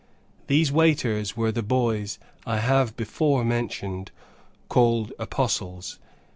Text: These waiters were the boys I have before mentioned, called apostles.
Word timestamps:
These 0.47 0.71
waiters 0.71 1.37
were 1.37 1.51
the 1.51 1.61
boys 1.61 2.17
I 2.43 2.57
have 2.57 2.97
before 2.97 3.45
mentioned, 3.45 4.09
called 4.67 5.13
apostles. 5.19 5.99